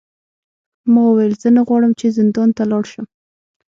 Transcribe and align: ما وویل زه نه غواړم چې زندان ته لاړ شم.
ما 0.91 1.01
وویل 1.07 1.33
زه 1.41 1.49
نه 1.55 1.61
غواړم 1.67 1.91
چې 1.99 2.15
زندان 2.17 2.49
ته 2.57 2.63
لاړ 2.71 2.83
شم. 2.91 3.05